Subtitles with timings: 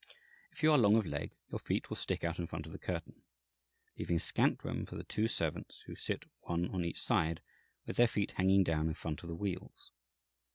[0.51, 2.79] If you are long of leg, your feet will stick out in front of the
[2.79, 3.21] curtain,
[3.99, 7.39] leaving scant room for the two servants, who sit, one on each side,
[7.85, 9.91] with their feet hanging down in front of the wheels.